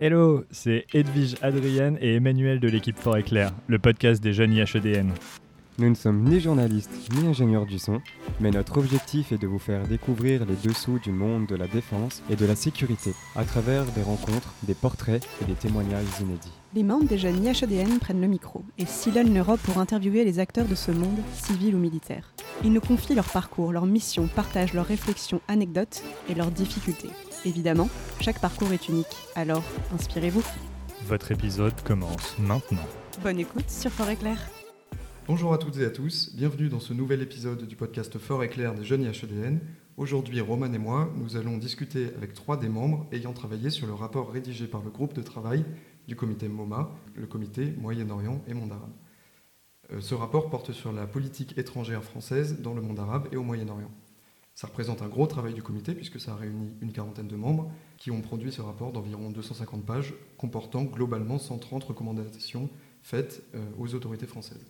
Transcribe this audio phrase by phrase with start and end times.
[0.00, 5.12] Hello, c'est Edwige Adrienne et Emmanuel de l'équipe Fort Éclair, le podcast des jeunes IHEDN.
[5.80, 8.00] Nous ne sommes ni journalistes ni ingénieurs du son,
[8.38, 12.22] mais notre objectif est de vous faire découvrir les dessous du monde de la défense
[12.30, 16.52] et de la sécurité à travers des rencontres, des portraits et des témoignages inédits.
[16.76, 20.68] Les membres des jeunes IHEDN prennent le micro et sillonnent l'Europe pour interviewer les acteurs
[20.68, 22.32] de ce monde, civil ou militaire.
[22.62, 27.10] Ils nous confient leur parcours, leur mission, partagent leurs réflexions, anecdotes et leurs difficultés.
[27.44, 27.88] Évidemment,
[28.20, 29.62] chaque parcours est unique, alors
[29.94, 30.42] inspirez-vous.
[31.06, 32.86] Votre épisode commence maintenant.
[33.22, 34.38] Bonne écoute sur Fort Éclair.
[35.28, 38.48] Bonjour à toutes et à tous, bienvenue dans ce nouvel épisode du podcast Fort et
[38.48, 39.60] Clair des jeunes IHEDN.
[39.96, 43.94] Aujourd'hui, Roman et moi, nous allons discuter avec trois des membres ayant travaillé sur le
[43.94, 45.64] rapport rédigé par le groupe de travail
[46.08, 48.92] du comité MoMA, le comité Moyen-Orient et Monde arabe.
[49.92, 53.42] Euh, ce rapport porte sur la politique étrangère française dans le monde arabe et au
[53.42, 53.90] Moyen-Orient.
[54.58, 57.70] Ça représente un gros travail du comité puisque ça a réuni une quarantaine de membres
[57.96, 62.68] qui ont produit ce rapport d'environ 250 pages comportant globalement 130 recommandations
[63.04, 64.66] faites euh, aux autorités françaises.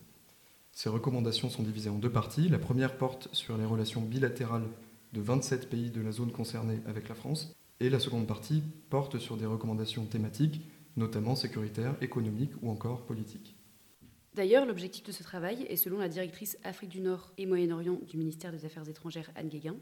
[0.73, 2.51] Ces recommandations sont divisées en deux parties.
[2.51, 4.69] La première porte sur les relations bilatérales
[5.15, 9.19] de 27 pays de la zone concernée avec la France, et la seconde partie porte
[9.19, 10.61] sur des recommandations thématiques,
[10.99, 13.57] notamment sécuritaires, économiques ou encore politiques.
[14.39, 18.17] D'ailleurs, l'objectif de ce travail est, selon la directrice Afrique du Nord et Moyen-Orient du
[18.17, 19.75] ministère des Affaires étrangères Anne Guéguin,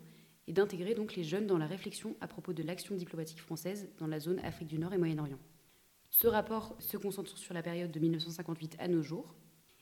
[0.49, 4.19] d'intégrer donc les jeunes dans la réflexion à propos de l'action diplomatique française dans la
[4.19, 5.39] zone Afrique du Nord et Moyen-Orient.
[6.09, 9.34] Ce rapport se concentre sur la période de 1958 à nos jours,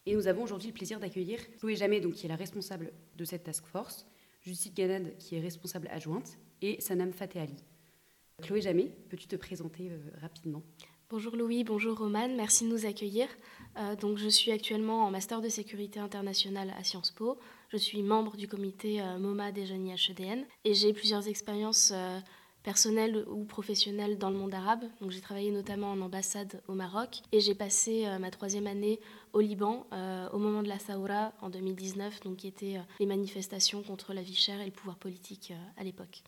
[0.06, 3.44] et nous avons aujourd'hui le plaisir d'accueillir Chloé Jamet, qui est la responsable de cette
[3.44, 4.08] task force,
[4.42, 7.64] Judith Ganad, qui est responsable adjointe, et Sanam Fateh Ali.
[8.42, 10.64] Chloé Jamet, peux-tu te présenter euh, rapidement?
[11.10, 13.28] Bonjour Louis, bonjour Romane, merci de nous accueillir.
[13.78, 17.38] Euh, donc, je suis actuellement en master de sécurité internationale à Sciences Po.
[17.70, 21.92] Je suis membre du comité euh, MoMA des jeunes IHEDN et j'ai plusieurs expériences
[22.64, 24.84] personnel ou professionnel dans le monde arabe.
[25.00, 28.98] Donc j'ai travaillé notamment en ambassade au Maroc et j'ai passé euh, ma troisième année
[29.32, 33.06] au Liban euh, au moment de la Saoura en 2019, donc qui étaient euh, les
[33.06, 36.22] manifestations contre la vie chère et le pouvoir politique à l'époque.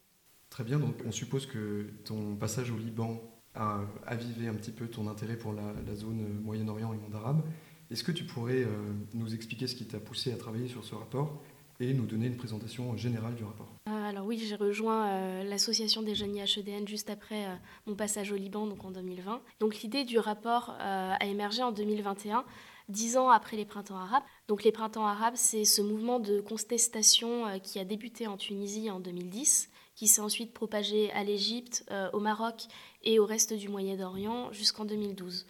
[0.51, 3.21] Très bien, donc on suppose que ton passage au Liban
[3.57, 7.43] a avivé un petit peu ton intérêt pour la, zone Moyen-Orient et monde arabe.
[7.91, 8.67] Est-ce que tu pourrais
[9.15, 11.41] nous expliquer ce qui t'a poussé à travailler sur ce rapport
[11.81, 13.69] et nous donner une présentation générale du rapport?
[13.89, 17.55] Euh, alors oui, j'ai rejoint euh, l'association des jeunes IHEDN juste après euh,
[17.87, 19.41] mon passage au Liban, donc en 2020.
[19.61, 22.45] Donc l'idée du rapport a émergé en 2021
[22.89, 24.23] dix ans après les printemps arabes.
[24.47, 29.01] Donc les printemps arabes, c'est ce mouvement de contestation qui a débuté en Tunisie en
[29.01, 32.67] 2010, qui s'est ensuite propagé à l'Égypte, au Maroc
[33.03, 35.47] et au reste du Moyen-Orient jusqu'en 2012.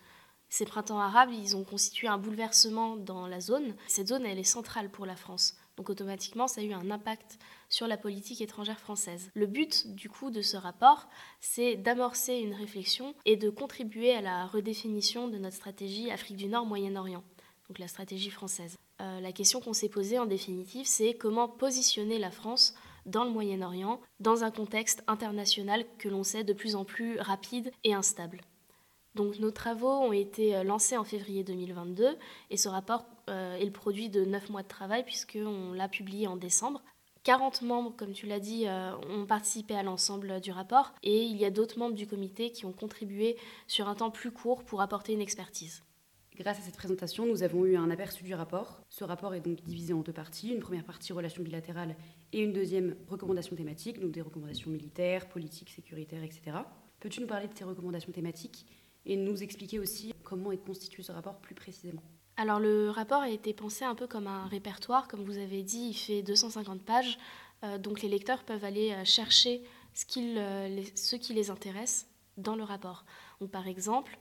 [0.48, 3.74] Ces printemps arabes, ils ont constitué un bouleversement dans la zone.
[3.88, 5.56] Cette zone, elle est centrale pour la France.
[5.76, 9.30] Donc automatiquement, ça a eu un impact sur la politique étrangère française.
[9.34, 11.08] Le but du coup de ce rapport,
[11.40, 16.46] c'est d'amorcer une réflexion et de contribuer à la redéfinition de notre stratégie Afrique du
[16.46, 17.22] Nord-Moyen-Orient,
[17.68, 18.78] donc la stratégie française.
[19.02, 22.74] Euh, la question qu'on s'est posée en définitive, c'est comment positionner la France
[23.06, 27.72] dans le Moyen-Orient, dans un contexte international que l'on sait de plus en plus rapide
[27.84, 28.40] et instable.
[29.14, 32.18] Donc nos travaux ont été lancés en février 2022
[32.50, 36.26] et ce rapport euh, est le produit de 9 mois de travail puisqu'on l'a publié
[36.26, 36.82] en décembre.
[37.24, 41.36] 40 membres, comme tu l'as dit, euh, ont participé à l'ensemble du rapport et il
[41.36, 44.80] y a d'autres membres du comité qui ont contribué sur un temps plus court pour
[44.80, 45.82] apporter une expertise.
[46.38, 48.82] Grâce à cette présentation, nous avons eu un aperçu du rapport.
[48.90, 50.50] Ce rapport est donc divisé en deux parties.
[50.50, 51.96] Une première partie relations bilatérales
[52.34, 56.58] et une deuxième recommandations thématiques, donc des recommandations militaires, politiques, sécuritaires, etc.
[57.00, 58.66] Peux-tu nous parler de ces recommandations thématiques
[59.06, 62.02] et nous expliquer aussi comment est constitué ce rapport plus précisément?
[62.36, 65.88] Alors le rapport a été pensé un peu comme un répertoire, comme vous avez dit,
[65.88, 67.18] il fait 250 pages,
[67.64, 69.62] euh, donc les lecteurs peuvent aller euh, chercher
[70.18, 73.06] euh, ce, qui les intéresse dans le rapport.
[73.40, 74.18] Donc, par exemple,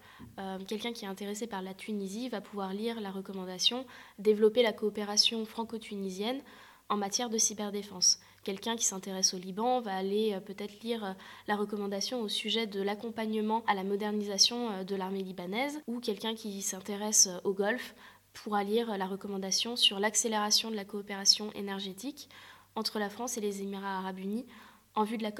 [0.67, 3.85] quelqu'un qui est intéressé par la Tunisie va pouvoir lire la recommandation
[4.19, 6.41] Développer la coopération franco-tunisienne
[6.89, 8.19] en matière de cyberdéfense.
[8.43, 11.13] Quelqu'un qui s'intéresse au Liban va aller euh, peut-être lire euh,
[11.47, 16.35] la recommandation au sujet de l'accompagnement à la modernisation euh, de l'armée libanaise, ou quelqu'un
[16.35, 17.95] qui s'intéresse au Golfe
[18.33, 22.29] pourra lire la recommandation sur l'accélération de la coopération énergétique
[22.75, 24.45] entre la France et les Émirats arabes unis
[24.93, 25.31] en vue de la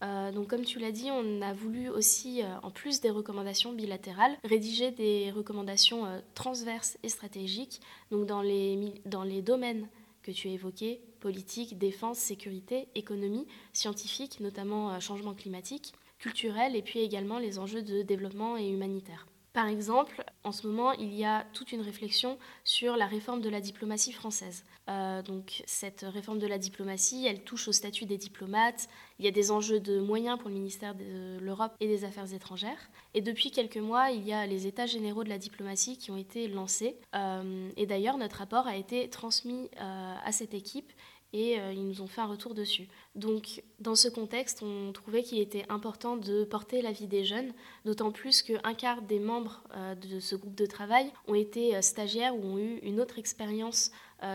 [0.00, 0.32] COP28.
[0.32, 4.90] donc comme tu l'as dit, on a voulu aussi, en plus des recommandations bilatérales, rédiger
[4.90, 7.80] des recommandations transverses et stratégiques,
[8.10, 9.88] donc dans les, dans les domaines
[10.22, 16.82] que tu as évoqués, politique, défense, sécurité, économie, scientifique, notamment euh, changement climatique, culturel, et
[16.82, 19.26] puis également les enjeux de développement et humanitaire.
[19.52, 23.48] Par exemple, en ce moment, il y a toute une réflexion sur la réforme de
[23.48, 24.64] la diplomatie française.
[24.88, 28.88] Euh, donc, cette réforme de la diplomatie, elle touche au statut des diplomates.
[29.18, 32.32] Il y a des enjeux de moyens pour le ministère de l'Europe et des Affaires
[32.32, 32.90] étrangères.
[33.14, 36.16] Et depuis quelques mois, il y a les États généraux de la diplomatie qui ont
[36.16, 36.96] été lancés.
[37.16, 40.92] Euh, et d'ailleurs, notre rapport a été transmis euh, à cette équipe
[41.32, 42.88] et euh, ils nous ont fait un retour dessus.
[43.14, 47.52] Donc dans ce contexte, on trouvait qu'il était important de porter l'avis des jeunes,
[47.84, 51.82] d'autant plus qu'un quart des membres euh, de ce groupe de travail ont été euh,
[51.82, 53.90] stagiaires ou ont eu une autre expérience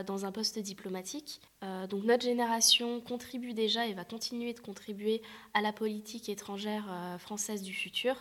[0.08, 1.40] dans un poste diplomatique.
[1.92, 5.22] donc notre génération contribue déjà et va continuer de contribuer
[5.54, 6.86] à la politique étrangère
[7.20, 8.16] française du futur.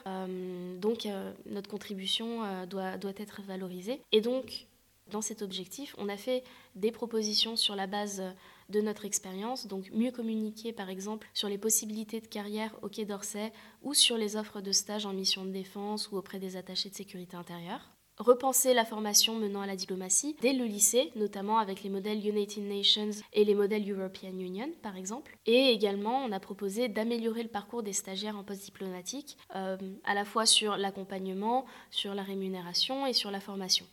[0.79, 1.09] donc
[1.47, 4.03] notre contribution doit, doit être valorisée.
[4.13, 4.67] Et donc
[5.11, 8.23] dans cet objectif, on a fait des propositions sur la base
[8.71, 13.05] de notre expérience, donc mieux communiquer par exemple sur les possibilités de carrière au Quai
[13.05, 13.53] d'Orsay
[13.83, 16.95] ou sur les offres de stage en mission de défense ou auprès des attachés de
[16.95, 17.91] sécurité intérieure.
[18.17, 22.63] Repenser la formation menant à la diplomatie dès le lycée, notamment avec les modèles United
[22.63, 25.37] Nations et les modèles European Union, par exemple.
[25.47, 30.15] Et également, on a proposé d'améliorer le parcours des stagiaires en poste diplomatique, euh, à
[30.15, 33.85] la fois sur l'accompagnement, sur la rémunération et sur la formation.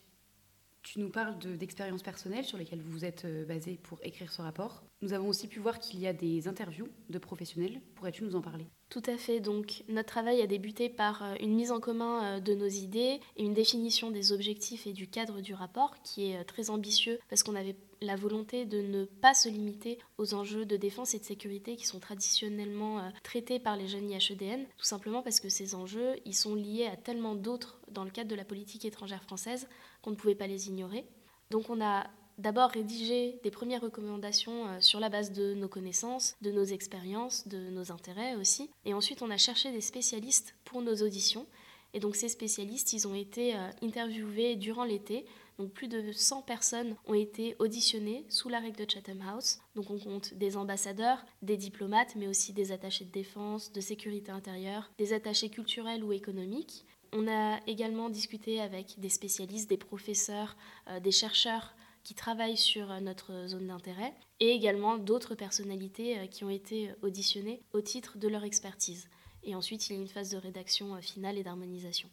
[0.84, 4.42] Tu nous parles d'expériences personnelles sur lesquelles vous vous êtes euh, basé pour écrire ce
[4.42, 4.84] rapport.
[5.02, 7.82] Nous avons aussi pu voir qu'il y a des interviews de professionnels.
[7.96, 8.68] Pourrais-tu nous en parler?
[8.92, 9.40] Tout à fait.
[9.40, 13.22] Donc, notre travail a débuté par euh, une mise en commun euh, de nos idées
[13.38, 17.42] et une définition des objectifs et du cadre du rapport qui est très ambitieux parce
[17.42, 21.24] qu'on avait la volonté de ne pas se limiter aux enjeux de défense et de
[21.24, 26.16] sécurité qui sont traditionnellement traités par les jeunes IHEDN, tout simplement parce que ces enjeux,
[26.26, 29.70] ils sont liés à tellement d'autres dans le cadre de la politique étrangère française
[30.02, 31.06] qu'on ne pouvait pas les ignorer.
[31.52, 36.36] Donc on a d'abord rédigé des premières recommandations euh, sur la base de nos connaissances,
[36.42, 38.70] de nos expériences, de nos intérêts aussi.
[38.86, 41.46] Et ensuite, on a cherché des spécialistes pour nos auditions.
[41.94, 45.26] Et donc ces spécialistes, ils ont été euh, interviewés durant l'été.
[45.58, 49.60] Donc plus de 100 personnes ont été auditionnées sous la règle de Chatham House.
[49.76, 54.32] Donc on compte des ambassadeurs, des diplomates, mais aussi des attachés de défense, de sécurité
[54.32, 56.86] intérieure, des attachés culturels ou économiques.
[57.14, 60.56] On a également discuté avec des spécialistes, des professeurs,
[60.88, 66.28] euh, des chercheurs qui travaillent sur euh, notre zone d'intérêt et également d'autres personnalités euh,
[66.28, 69.10] qui ont été auditionnées au titre de leur expertise.
[69.44, 72.10] Et ensuite, il y a une phase de rédaction finale et d'harmonisation.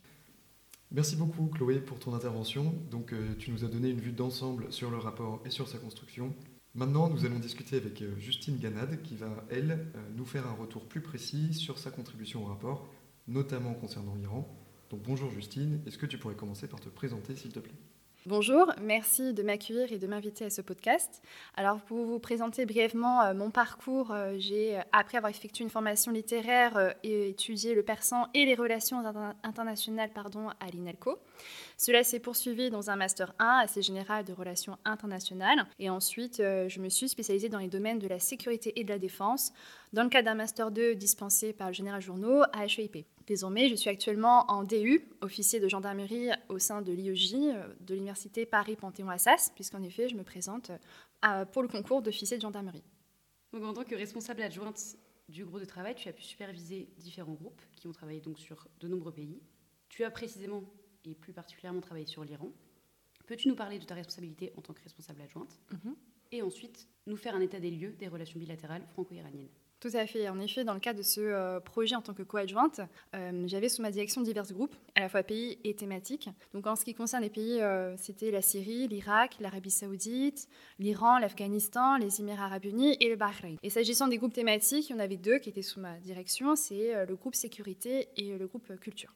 [0.90, 2.74] Merci beaucoup Chloé pour ton intervention.
[2.90, 6.34] Donc tu nous as donné une vue d'ensemble sur le rapport et sur sa construction.
[6.74, 11.02] Maintenant, nous allons discuter avec Justine Ganade qui va, elle, nous faire un retour plus
[11.02, 12.88] précis sur sa contribution au rapport,
[13.26, 14.48] notamment concernant l'Iran.
[14.90, 17.74] Donc bonjour Justine, est-ce que tu pourrais commencer par te présenter s'il te plaît?
[18.28, 21.22] Bonjour, merci de m'accueillir et de m'inviter à ce podcast.
[21.56, 25.70] Alors pour vous présenter brièvement euh, mon parcours, euh, j'ai, euh, après avoir effectué une
[25.70, 29.02] formation littéraire et étudié le persan et les relations
[29.44, 31.18] internationales pardon, à l'INELCO.
[31.78, 36.80] Cela s'est poursuivi dans un master 1 assez général de relations internationales et ensuite je
[36.80, 39.54] me suis spécialisée dans les domaines de la sécurité et de la défense
[39.94, 43.06] dans le cadre d'un master 2 dispensé par le général Journaux à HEIP.
[43.28, 47.92] Désormais, je suis actuellement en DU, officier de gendarmerie au sein de l'IEJ euh, de
[47.92, 50.70] l'Université Paris-Panthéon-Assas, puisqu'en effet, je me présente
[51.26, 52.82] euh, pour le concours d'officier de gendarmerie.
[53.52, 54.96] Donc, en tant que responsable adjointe
[55.28, 58.66] du groupe de travail, tu as pu superviser différents groupes qui ont travaillé donc sur
[58.80, 59.42] de nombreux pays.
[59.90, 60.64] Tu as précisément
[61.04, 62.50] et plus particulièrement travaillé sur l'Iran.
[63.26, 65.94] Peux-tu nous parler de ta responsabilité en tant que responsable adjointe mhm.
[66.32, 69.50] Et ensuite, nous faire un état des lieux des relations bilatérales franco-iraniennes?
[69.80, 70.28] Tout à fait.
[70.28, 72.80] En effet, dans le cadre de ce euh, projet en tant que coadjointe,
[73.14, 76.28] euh, j'avais sous ma direction divers groupes, à la fois pays et thématiques.
[76.52, 81.18] Donc en ce qui concerne les pays, euh, c'était la Syrie, l'Irak, l'Arabie saoudite, l'Iran,
[81.18, 83.56] l'Afghanistan, les Émirats arabes unis et le Bahreïn.
[83.62, 86.56] Et s'agissant des groupes thématiques, il y en avait deux qui étaient sous ma direction,
[86.56, 89.12] c'est le groupe sécurité et le groupe culture.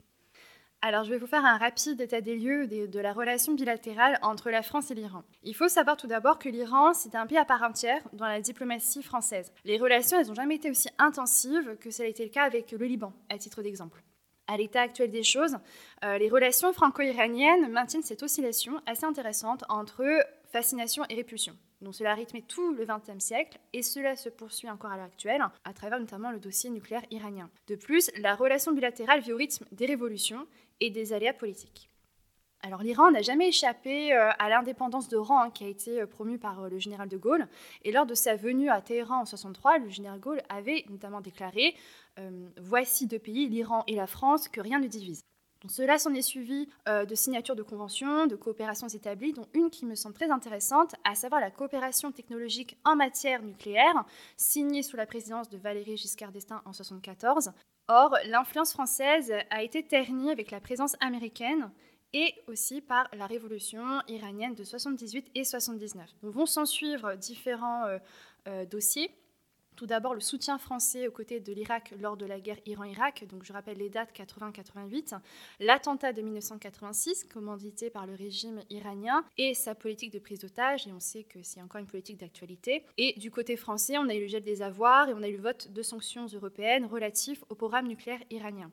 [0.84, 4.50] Alors, je vais vous faire un rapide état des lieux de, la relation bilatérale entre
[4.50, 5.22] la France et l'Iran.
[5.44, 8.40] Il faut savoir tout d'abord que l'Iran, c'est un pays à part entière dans la
[8.40, 9.52] diplomatie française.
[9.64, 12.72] Les relations, elles n'ont jamais été aussi intensives que ça a été le cas avec
[12.72, 14.02] le Liban, à titre d'exemple.
[14.48, 15.56] À l'état actuel des choses,
[16.04, 20.04] euh, les relations franco-iraniennes maintiennent cette oscillation assez intéressante entre
[20.50, 21.56] fascination et répulsion.
[21.82, 25.06] Donc cela a rythmé tout le XXe siècle et cela se poursuit encore à l'heure
[25.06, 27.50] actuelle à travers notamment le dossier nucléaire iranien.
[27.66, 30.46] De plus, la relation bilatérale vit au rythme des révolutions
[30.82, 31.88] et des aléas politiques.
[32.64, 36.06] Alors l'Iran n'a jamais échappé euh, à l'indépendance de rang hein, qui a été euh,
[36.06, 37.48] promue par euh, le général de Gaulle.
[37.82, 41.20] Et lors de sa venue à Téhéran en 63, le général de Gaulle avait notamment
[41.20, 41.74] déclaré
[42.60, 45.22] Voici deux pays, l'Iran et la France, que rien ne divise.
[45.66, 49.94] cela s'en est suivi de signatures de conventions, de coopérations établies, dont une qui me
[49.94, 54.04] semble très intéressante, à savoir la coopération technologique en matière nucléaire,
[54.36, 57.52] signée sous la présidence de Valéry Giscard d'Estaing en 1974.
[57.88, 61.70] Or, l'influence française a été ternie avec la présence américaine
[62.12, 66.08] et aussi par la révolution iranienne de 78 et 79.
[66.22, 67.98] Donc vont s'en suivre différents euh,
[68.48, 69.10] euh, dossiers.
[69.76, 73.24] Tout d'abord, le soutien français aux côtés de l'Irak lors de la guerre Iran-Irak.
[73.28, 75.18] Donc, je rappelle les dates 80-88.
[75.60, 80.86] L'attentat de 1986, commandité par le régime iranien, et sa politique de prise d'otages.
[80.86, 82.84] Et on sait que c'est encore une politique d'actualité.
[82.98, 85.36] Et du côté français, on a eu le gel des avoirs et on a eu
[85.36, 88.70] le vote de sanctions européennes relatifs au programme nucléaire iranien.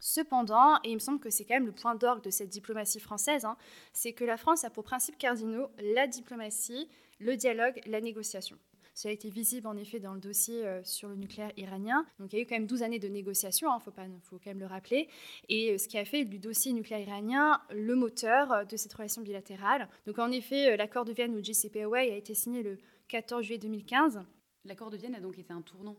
[0.00, 3.00] Cependant, et il me semble que c'est quand même le point d'orgue de cette diplomatie
[3.00, 3.56] française, hein,
[3.92, 8.56] c'est que la France a pour principe cardinaux la diplomatie, le dialogue, la négociation.
[8.98, 12.04] Ça a été visible en effet dans le dossier euh, sur le nucléaire iranien.
[12.18, 13.92] Donc il y a eu quand même 12 années de négociations, il hein, faut,
[14.24, 15.08] faut, quand même le rappeler.
[15.48, 18.92] Et euh, ce qui a fait du dossier nucléaire iranien le moteur euh, de cette
[18.92, 19.88] relation bilatérale.
[20.04, 22.76] Donc en effet, l'accord de Vienne ou JCPOA a été signé le
[23.06, 24.20] 14 juillet 2015.
[24.64, 25.96] L'accord de Vienne a donc été un tournant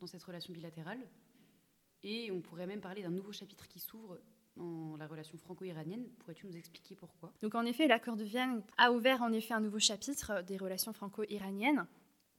[0.00, 1.06] dans cette relation bilatérale.
[2.04, 4.18] Et on pourrait même parler d'un nouveau chapitre qui s'ouvre
[4.58, 6.06] dans la relation franco-iranienne.
[6.18, 7.32] Pourrais-tu nous expliquer pourquoi?
[7.42, 10.92] Donc en effet, l'accord de Vienne a ouvert en effet un nouveau chapitre des relations
[10.92, 11.86] franco-iraniennes.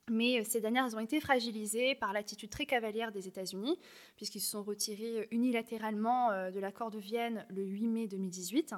[0.10, 3.78] Mais euh, ces dernières ont été fragilisées par l'attitude très cavalière des États-Unis,
[4.16, 8.74] puisqu'ils se sont retirés unilatéralement euh, de l'accord de Vienne le 8 mai 2018,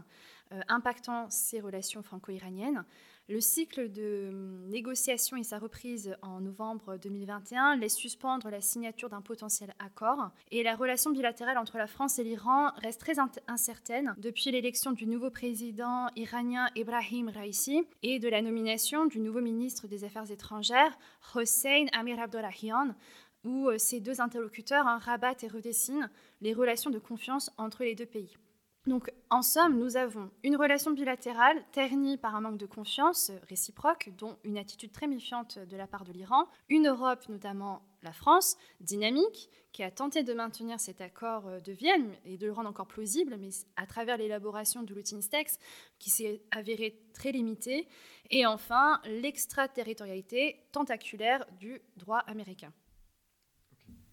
[0.51, 2.83] euh, impactant ces relations franco-iraniennes.
[3.29, 9.09] Le cycle de hum, négociation et sa reprise en novembre 2021 laisse suspendre la signature
[9.09, 13.15] d'un potentiel accord et la relation bilatérale entre la France et l'Iran reste très
[13.47, 19.41] incertaine depuis l'élection du nouveau président iranien Ibrahim Raisi et de la nomination du nouveau
[19.41, 20.97] ministre des Affaires étrangères
[21.35, 22.95] Hossein Amir Abdollahian
[23.43, 26.09] où euh, ces deux interlocuteurs hein, rabattent et redessinent
[26.41, 28.35] les relations de confiance entre les deux pays.
[28.87, 34.09] Donc, en somme, nous avons une relation bilatérale ternie par un manque de confiance réciproque,
[34.17, 38.57] dont une attitude très méfiante de la part de l'Iran, une Europe, notamment la France,
[38.79, 42.87] dynamique, qui a tenté de maintenir cet accord de Vienne et de le rendre encore
[42.87, 45.59] plausible, mais à travers l'élaboration de l'outil Instex,
[45.99, 47.87] qui s'est avéré très limité,
[48.31, 52.73] et enfin l'extraterritorialité tentaculaire du droit américain.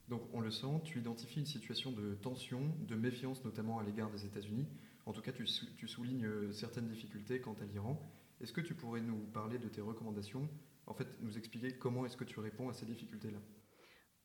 [0.09, 4.11] Donc on le sent, tu identifies une situation de tension, de méfiance notamment à l'égard
[4.11, 4.67] des États-Unis.
[5.07, 5.47] En tout cas, tu,
[5.89, 7.99] soulignes euh, certaines difficultés quant à l'Iran.
[8.41, 10.49] Est-ce que tu pourrais nous parler de tes recommandations?
[10.87, 13.39] En fait, nous expliquer comment est-ce que tu réponds à ces difficultés-là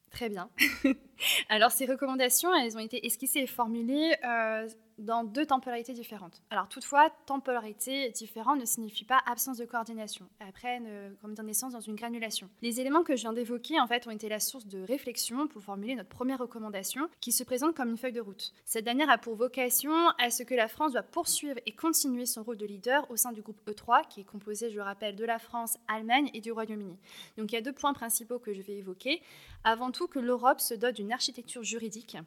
[0.10, 0.50] Très bien.
[1.50, 6.42] Alors ces recommandations, elles ont été esquissées et formulées euh, dans deux temporalités différentes.
[6.50, 10.28] Alors toutefois, temporalité différente ne signifie pas absence de coordination.
[10.40, 10.82] Après,
[11.22, 12.50] comme dans naissance dans une granulation.
[12.62, 15.62] Les éléments que je viens d'évoquer en fait ont été la source de réflexion pour
[15.62, 18.54] formuler notre première recommandation, qui se présente comme une feuille de route.
[18.66, 22.44] Cette dernière a pour vocation à ce que la France doit poursuivre et continuer son
[22.44, 25.26] rôle de leader au sein du groupe E3, qui est composé, je le rappelle, de
[25.26, 26.98] la France, Allemagne et du Royaume-Uni.
[27.38, 29.22] Donc il y a deux points principaux que je vais évoquer.
[29.64, 32.18] Avant tout, que l'Europe se dote d'une architecture juridique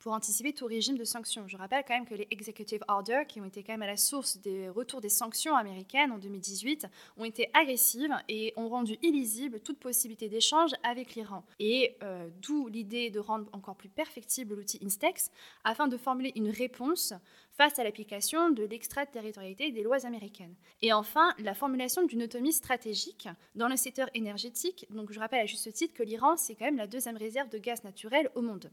[0.00, 1.48] pour anticiper tout régime de sanctions.
[1.48, 3.96] Je rappelle quand même que les executive orders, qui ont été quand même à la
[3.96, 6.86] source des retours des sanctions américaines en 2018,
[7.16, 11.44] ont été agressives et ont rendu illisible toute possibilité d'échange avec l'Iran.
[11.58, 15.30] Et euh, d'où l'idée de rendre encore plus perfectible l'outil Instex
[15.64, 17.14] afin de formuler une réponse
[17.56, 20.54] face à l'application de l'extraterritorialité des lois américaines.
[20.82, 24.86] Et enfin, la formulation d'une autonomie stratégique dans le secteur énergétique.
[24.90, 27.58] Donc je rappelle à juste titre que l'Iran, c'est quand même la deuxième réserve de
[27.58, 28.70] gaz naturel au monde.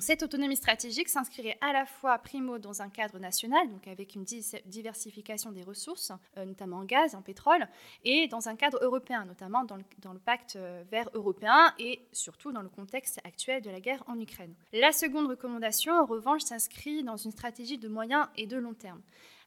[0.00, 4.24] Cette autonomie stratégique s'inscrirait à la fois primo dans un cadre national, donc avec une
[4.24, 7.66] diversification des ressources, euh, notamment en gaz, en pétrole,
[8.04, 12.62] et dans un cadre européen, notamment dans le, pacte euh, vert européen et surtout dans
[12.62, 14.54] le contexte actuel de la guerre en Ukraine.
[14.72, 19.00] La seconde recommandation, en revanche, s'inscrit dans une stratégie de moyen et de long terme.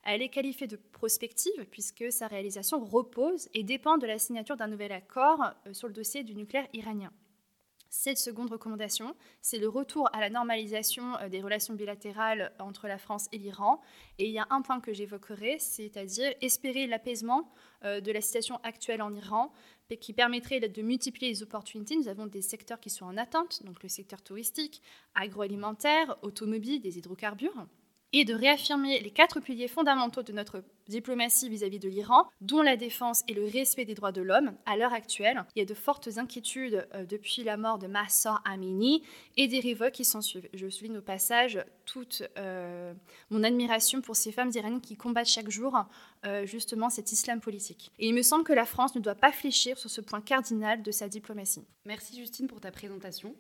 [0.04, 4.68] Elle est qualifiée de prospective puisque sa réalisation repose et dépend de la signature d'un
[4.68, 7.12] nouvel accord euh, sur le dossier du nucléaire iranien.
[7.90, 13.00] Cette seconde recommandation, c'est le retour à la normalisation euh, des relations bilatérales entre la
[13.00, 13.82] France et l'Iran.
[14.20, 17.52] Et il y a un point que j'évoquerai, c'est-à-dire espérer l'apaisement
[17.84, 19.52] euh, de la situation actuelle en Iran,
[20.00, 21.96] qui permettrait de multiplier les opportunités.
[21.96, 24.84] Nous avons des secteurs qui sont en attente, donc le secteur touristique,
[25.16, 27.66] agroalimentaire, automobile, des hydrocarbures
[28.14, 32.76] et de réaffirmer les quatre piliers fondamentaux de notre diplomatie vis-à-vis de l'Iran, dont la
[32.76, 34.54] défense et le respect des droits de l'homme.
[34.66, 38.42] À l'heure actuelle, il y a de fortes inquiétudes euh, depuis la mort de Mahsa
[38.44, 39.04] Amini
[39.38, 40.50] et des révoltes qui s'en suivent.
[40.54, 42.94] Je souligne au passage toute euh,
[43.30, 45.78] mon admiration pour ces femmes iraniennes qui combattent chaque jour
[46.26, 47.92] euh, justement cet islam politique.
[48.00, 50.82] Et il me semble que la France ne doit pas fléchir sur ce point cardinal
[50.82, 51.66] de sa diplomatie.
[51.86, 53.36] Merci Justine pour ta présentation.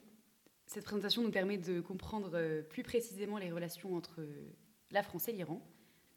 [0.67, 4.21] Cette présentation nous permet de comprendre plus précisément les relations entre
[4.91, 5.61] la France et l'Iran.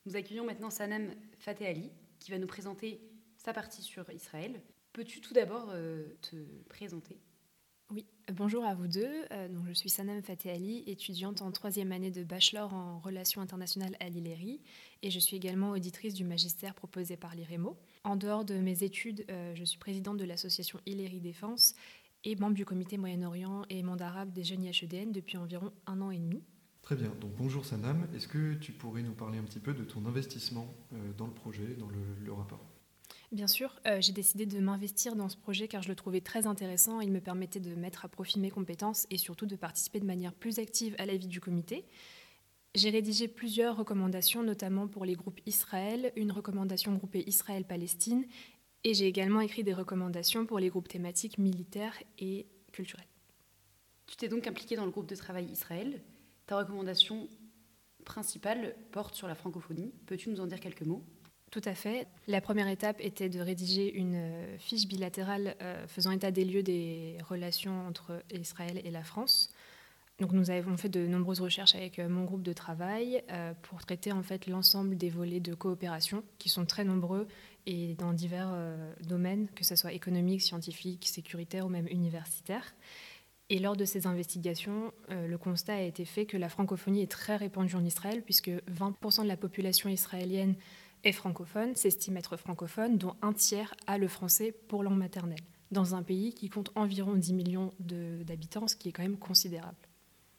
[0.05, 3.01] Nous accueillons maintenant Sanam Fateh Ali, qui va nous présenter
[3.37, 4.61] sa partie sur Israël.
[4.93, 6.37] Peux-tu tout d'abord euh, te
[6.69, 7.21] présenter?
[7.91, 9.25] Oui, bonjour à vous deux.
[9.31, 14.09] Euh, je suis Sanam Fateh étudiante en troisième année de bachelor en relations internationales à
[14.09, 14.61] l'ILERI
[15.03, 17.79] et je suis également auditrice du magistère proposé par l'IREMO.
[18.03, 21.75] En dehors de mes études, euh, je suis présidente de l'association ILERI Défense
[22.25, 26.11] et membre du comité Moyen-Orient et monde arabe des jeunes IHEDN depuis environ un an
[26.11, 26.43] et demi.
[26.93, 29.83] Très bien, donc bonjour Sanam, est-ce que tu pourrais nous parler un petit peu de
[29.83, 30.75] ton investissement
[31.17, 32.61] dans le projet, dans le rapport?
[33.33, 36.47] Bien sûr, euh, j'ai décidé de m'investir dans ce projet car je le trouvais très
[36.47, 37.01] intéressant.
[37.01, 40.35] Il me permettait de mettre à profit mes compétences et surtout de participer de manière
[40.35, 41.87] plus active à la vie du comité.
[42.75, 48.27] J'ai rédigé plusieurs recommandations, notamment pour les groupes Israël, une recommandation groupée Israël-Palestine,
[48.85, 53.09] et j'ai également écrit des recommandations pour les groupes thématiques militaires et culturels.
[54.07, 56.03] Tu t'es donc impliqué dans le groupe de travail Israël?
[56.53, 57.31] Ta recommandation
[58.05, 59.91] principale porte sur la francophonie.
[60.05, 61.03] Peux-tu nous en dire quelques mots?
[61.51, 62.07] Tout à fait.
[62.27, 66.63] La première étape était de rédiger une euh, fiche bilatérale euh, faisant état des lieux
[66.63, 69.49] des relations entre Israël et la France.
[70.19, 73.25] Donc nous avons fait de nombreuses recherches avec euh, mon groupe de travail
[73.63, 77.29] pour traiter en fait l'ensemble des volets de coopération qui sont très nombreux
[77.65, 78.55] et dans divers
[79.01, 82.75] domaines, que ce soit économique, scientifique, sécuritaire ou même universitaire.
[83.53, 87.37] Et lors de ces investigations, le constat a été fait que la francophonie est très
[87.37, 90.55] répandue en Israël, puisque 20% de la population israélienne
[91.05, 95.95] est francophone, s'estime être francophone, dont un tiers a le français pour langue maternelle, dans
[95.95, 99.77] un pays qui compte environ 10 millions d'habitants, ce qui est quand même considérable.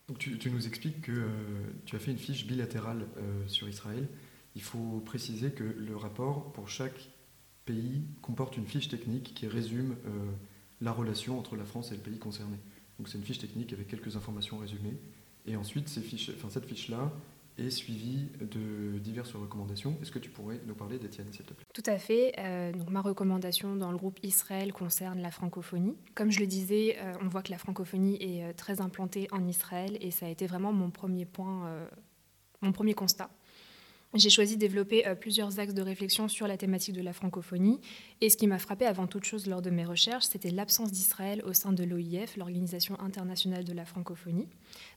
[0.08, 1.28] Donc tu, nous expliques que euh,
[1.86, 4.08] tu as fait une fiche bilatérale euh, sur Israël.
[4.56, 7.10] Il faut préciser que le rapport pour chaque
[7.66, 10.32] pays comporte une fiche technique qui résume euh,
[10.82, 12.58] la relation entre la France et le pays concerné.
[13.04, 14.96] Donc c'est une fiche technique avec quelques informations résumées.
[15.46, 16.06] Et ensuite, cette
[16.66, 17.12] fiche-là,
[17.58, 19.98] et suivi de diverses recommandations.
[20.02, 21.66] Est-ce que tu pourrais nous parler d'Étienne, s'il te plaît?
[21.74, 22.34] Tout à fait.
[22.40, 25.98] Euh, donc, ma recommandation dans le groupe Israël concerne la francophonie.
[26.16, 29.46] Comme je le disais, euh, on voit que la francophonie est euh, très implantée en
[29.46, 31.70] Israël et ça a été vraiment mon premier point,
[32.62, 33.30] mon premier constat.
[34.16, 37.80] J'ai choisi de développer euh, plusieurs axes de réflexion sur la thématique de la francophonie.
[38.22, 41.42] Et ce qui m'a frappé avant toute chose lors de mes recherches, c'était l'absence d'Israël
[41.48, 44.48] au sein de l'OIF, l'Organisation internationale de la francophonie.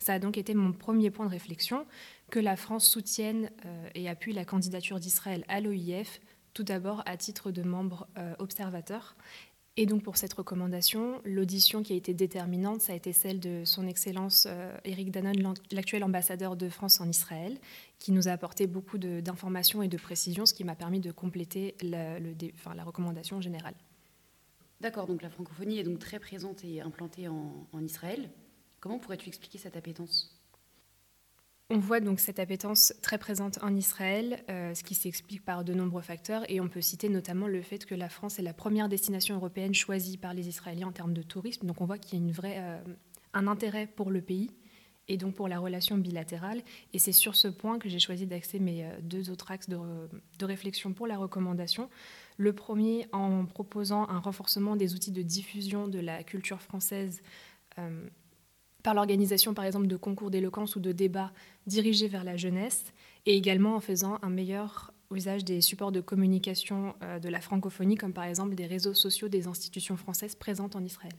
[0.00, 1.86] Ça a donc été mon premier point de réflexion,
[2.30, 6.20] que la France soutienne euh, et appuie la candidature d'Israël à l'OIF,
[6.52, 9.16] tout d'abord à titre de membre euh, observateur,
[9.76, 13.62] et donc pour cette recommandation, l'audition qui a été déterminante, ça a été celle de
[13.64, 14.48] son Excellence
[14.84, 17.58] Eric Danon, l'actuel ambassadeur de France en Israël,
[17.98, 21.74] qui nous a apporté beaucoup d'informations et de précisions, ce qui m'a permis de compléter
[21.82, 22.18] la,
[22.84, 23.74] recommandation générale.
[24.80, 28.30] D'accord, donc la francophonie est donc très présente et implantée en Israël.
[28.80, 30.35] Comment pourrais-tu expliquer cette appétence?
[31.68, 35.74] On voit donc cette appétence très présente en Israël, euh, ce qui s'explique par de
[35.74, 38.88] nombreux facteurs, et on peut citer notamment le fait que la France est la première
[38.88, 41.66] destination européenne choisie par les Israéliens en termes de tourisme.
[41.66, 42.78] Donc on voit qu'il y a une vraie, euh,
[43.34, 44.52] un intérêt pour le pays
[45.08, 46.62] et donc pour la relation bilatérale.
[46.92, 50.44] Et c'est sur ce point que j'ai choisi d'axer mes euh, deux autres axes de,
[50.44, 51.90] réflexion pour la recommandation.
[52.36, 57.22] Le premier en proposant un renforcement des outils de diffusion de la culture française
[58.86, 61.32] par l'organisation par exemple de concours d'éloquence ou de débats
[61.66, 62.84] dirigés vers la jeunesse,
[63.26, 67.96] et également en faisant un meilleur usage des supports de communication euh, de la francophonie,
[67.96, 71.16] comme par exemple des réseaux sociaux des institutions françaises présentes en Israël.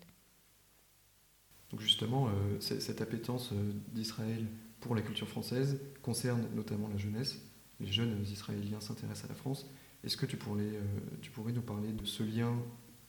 [1.70, 4.46] Donc justement, euh, cette appétence euh, d'Israël
[4.80, 7.38] pour la culture française concerne notamment la jeunesse.
[7.82, 9.70] Les jeunes Israéliens s'intéressent à la France.
[10.06, 10.80] Est-ce que tu pourrais,
[11.22, 12.54] tu pourrais, nous parler de ce lien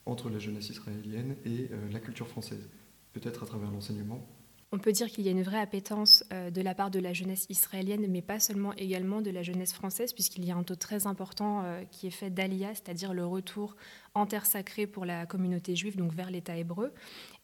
[0.05, 2.67] entre la jeunesse israélienne et la culture française?
[3.13, 4.27] Peut-être à travers l'enseignement
[4.71, 7.11] on peut dire qu'il y a une vraie appétence euh, de la part de la
[7.11, 10.75] jeunesse israélienne, mais pas seulement également de la jeunesse française, puisqu'il y a un taux
[10.75, 13.75] très important euh, qui est fait d'Alia, c'est-à-dire le retour
[14.13, 16.93] en terre sacrée pour la communauté juive, donc vers l'État hébreu.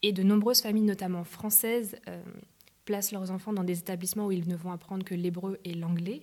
[0.03, 2.21] Et de nombreuses familles, notamment françaises, euh,
[2.85, 6.21] placent leurs enfants dans des établissements où ils ne vont apprendre que l'hébreu et l'anglais.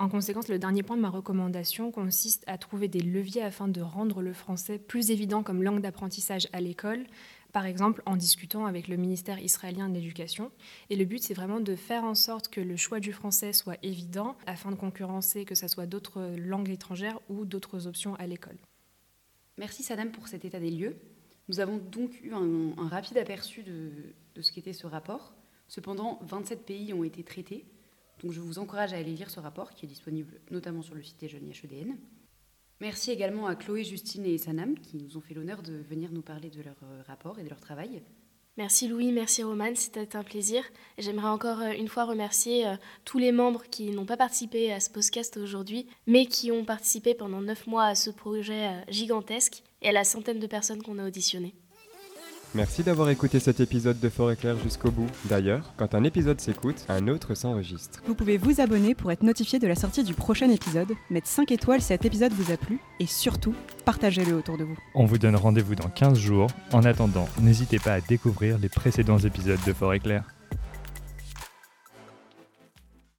[0.00, 3.80] En conséquence, le dernier point de ma recommandation consiste à trouver des leviers afin de
[3.80, 7.06] rendre le français plus évident comme langue d'apprentissage à l'école,
[7.52, 10.50] par exemple en discutant avec le ministère israélien de l'Éducation.
[10.90, 13.76] Et le but, c'est vraiment de faire en sorte que le choix du français soit
[13.82, 18.56] évident afin de concurrencer que ce soit d'autres langues étrangères ou d'autres options à l'école.
[19.58, 20.96] Merci Sadam pour cet état des lieux.
[21.48, 23.90] Nous avons donc eu un, rapide aperçu de,
[24.34, 25.34] de ce qu'était ce rapport.
[25.68, 27.66] Cependant, 27 pays ont été traités.
[28.22, 31.02] Donc je vous encourage à aller lire ce rapport qui est disponible notamment sur le
[31.02, 31.96] site des jeunes HEDN.
[32.82, 36.20] Merci également à Chloé, Justine et Sanam qui nous ont fait l'honneur de venir nous
[36.20, 38.02] parler de leur euh, rapport et de leur travail.
[38.56, 40.64] Merci Louis, merci Romane, c'était un plaisir.
[40.98, 44.80] J'aimerais encore euh, une fois remercier euh, tous les membres qui n'ont pas participé à
[44.80, 49.90] ce podcast aujourd'hui, mais qui ont participé pendant neuf mois à ce projet gigantesque et
[49.90, 51.54] à la centaine de personnes qu'on a auditionnées.
[52.54, 55.06] Merci d'avoir écouté cet épisode de Fort Éclair jusqu'au bout.
[55.24, 58.02] D'ailleurs, quand un épisode s'écoute, un autre s'enregistre.
[58.06, 61.50] Vous pouvez vous abonner pour être notifié de la sortie du prochain épisode, mettre 5
[61.50, 63.54] étoiles si cet épisode vous a plu, et surtout,
[63.86, 64.76] partagez-le autour de vous.
[64.94, 66.48] On vous donne rendez-vous dans 15 jours.
[66.72, 70.24] En attendant, n'hésitez pas à découvrir les précédents épisodes de Fort Éclair.